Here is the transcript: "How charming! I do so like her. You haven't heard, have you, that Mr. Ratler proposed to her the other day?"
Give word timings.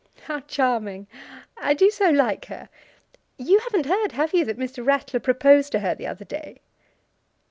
"How 0.23 0.39
charming! 0.39 1.05
I 1.61 1.75
do 1.75 1.91
so 1.91 2.09
like 2.09 2.45
her. 2.45 2.69
You 3.37 3.59
haven't 3.59 3.85
heard, 3.85 4.13
have 4.13 4.33
you, 4.33 4.43
that 4.45 4.57
Mr. 4.57 4.83
Ratler 4.83 5.19
proposed 5.19 5.71
to 5.73 5.79
her 5.81 5.93
the 5.93 6.07
other 6.07 6.25
day?" 6.25 6.57